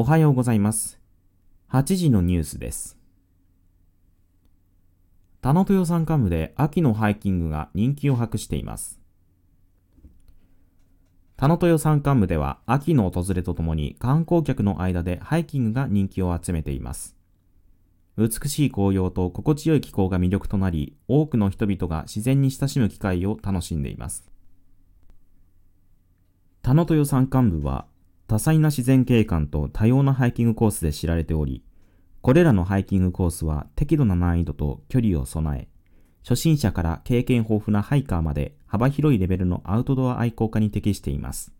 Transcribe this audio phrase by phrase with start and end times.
[0.00, 0.98] おはようございます。
[1.70, 2.96] 8時のニュースです。
[5.42, 8.98] 田野豊山間部で秋のハイキングが人気を博しています。
[11.36, 17.14] 田野豊山間部では秋の訪れとともに観光客の間でハイキングが人気を集めています。
[18.16, 24.26] 美しい紅葉と心地よい気候が魅力となり、多くの人々が自然に親しむ機会を楽しんでいます。
[26.62, 27.84] 田野豊山間部は
[28.30, 31.64] 多彩な自然景観と多様なハイキングコースで知られており、
[32.20, 35.66] これらのハイキングコースは適度な難易度と距離を備え、
[36.22, 41.52] 初心者から経験豊富なハイカーまで幅広いレベルのアウトドア愛好家に適しています。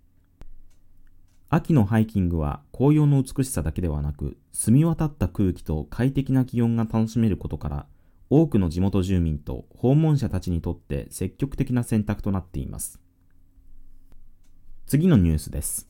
[1.48, 7.86] 秋のハイキングは紅葉の美しさだけではなく、澄み渡った空気と快適な気温が楽しめることから、
[8.28, 13.00] 多くの地元住民と訪問者たちにとって積極的な選択となっています。
[14.86, 15.89] 次のニュースです。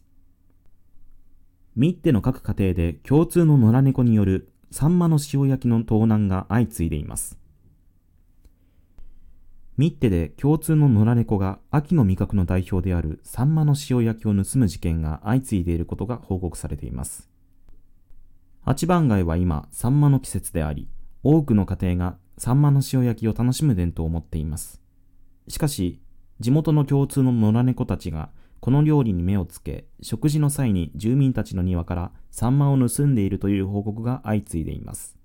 [1.81, 7.39] ミッテの各家庭で共通の野良猫によるサンマの塩焼きの盗難が相次いでいます。
[9.79, 17.31] ミッテで共通の野良猫が秋の味覚の代表であるサンマの塩焼きを盗む事件が相次いでいることが報告されています。
[18.61, 20.87] 八番街は今、サンマの季節であり、
[21.23, 24.83] 多くの家庭がサンマの塩焼きを楽しむ伝統を持っています。
[25.49, 25.99] しかし、
[26.41, 28.29] 地元の共通の野良猫たちが
[28.61, 35.17] この料理に目をつけ、食事の際に住民たちの庭からサンマを盗んでいるという報告が相次いでいます。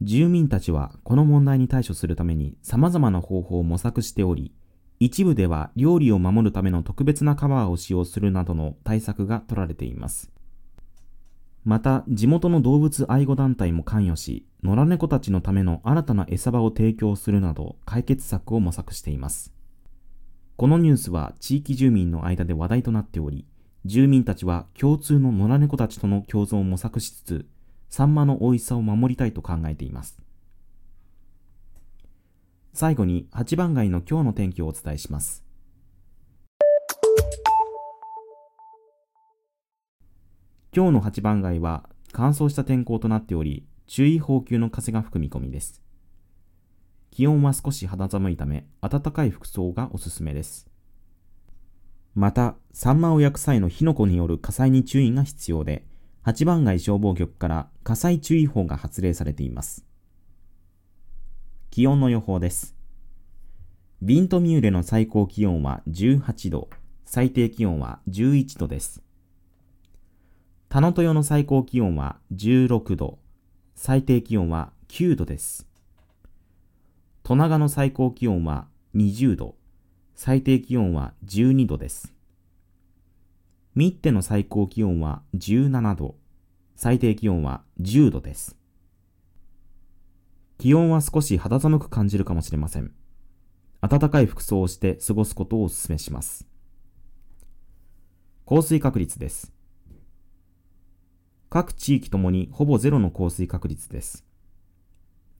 [0.00, 4.52] 住民たちはこの問題に対処するために様々な方法を模索しており、
[5.00, 10.30] 一部では料理を守るための特別なカバーを使用するなどの対策が取られています。
[11.64, 19.52] また、地元の動物愛護団体も関与し、野良猫たちのための新たな餌場を提供するなど解決策を模索しています。
[20.62, 23.46] このニュースは地域住民の間で話題となっており、
[23.84, 27.46] 住民たちは共通の野良猫たちとの共存を模索しつつ、
[27.88, 30.20] サンマの美味しさを守りたいと考えています。
[32.74, 35.42] 最後に8番街の今日の天気をお伝えします。
[40.72, 45.82] 今日の8番街は乾燥した天候となっており、注意報級の風が吹く見込みです。
[47.12, 50.66] 気温は少し肌寒いため、暖かい服装がおすすめです。
[52.14, 55.86] また、サンマを焼く際の火の粉による火災に注意が必要で、
[56.24, 59.84] 8番街消防局から火災注意報が発令されています。
[61.70, 62.74] 気温の予報です。
[64.00, 66.70] ビントミューレの最高気温は18度、
[67.04, 69.02] 最低気温は11度です。
[70.70, 73.18] 田野豊の最高気温は16度、
[73.74, 75.71] 最低気温は9度です。
[77.24, 78.66] 戸長の最高気温は
[78.96, 79.54] 20度、
[80.16, 82.12] 最低気温は12度です。
[83.76, 86.16] ミッテの最高気温は17度、
[86.74, 88.56] 最低気温は10度です。
[90.58, 92.92] 気温は少し肌寒く感じるかもしれません。
[93.80, 96.48] 暖かい服装をして過ごすことをお勧めします。
[98.44, 99.52] 降水確率です。
[101.50, 104.24] 各地域ともにほぼゼロの降水確率です。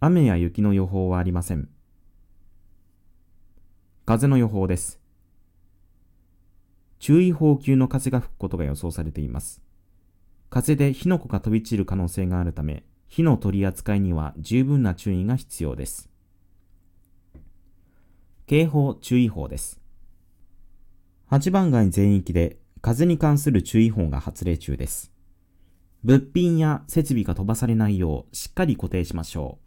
[0.05, 1.69] 雨や雪の予報はありません。
[4.05, 4.99] 風の予報です。
[6.99, 9.63] 注意報級の風が吹くことが予想されています。
[10.51, 16.11] 風で火の粉が飛び散る可能性があるため、火の取り扱いには十分な注意が必要です。
[18.47, 19.81] 警報注意報です。
[21.31, 25.13] 8番街全域で風に関する注意報が発令中です。
[26.03, 29.62] 物品や設備が飛ばされないようしっかり固定しましょう。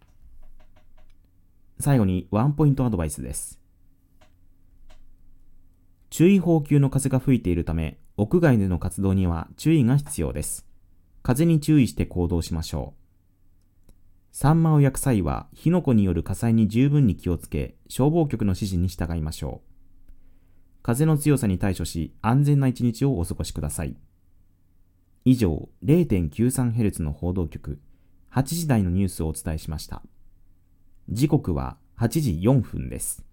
[1.80, 3.60] 最後にワンポイントアドバイスです。
[6.10, 10.66] 注意報級の風が吹いているため、屋外での活動には注意が必要です。
[11.22, 13.06] 風に注意して行動しましょう。
[14.32, 19.76] サンマを焼く際は、火の粉による火災に十分に気をつけ、消防局の指示に従いましょう。
[20.84, 23.98] 風の強さに対処し、安全な一日をお過ごしください。
[25.26, 27.80] 以上、0.93Hz の報道局、
[28.32, 30.04] 8時台のニュースをお伝えしました。
[31.10, 33.24] 時刻は8時4分です。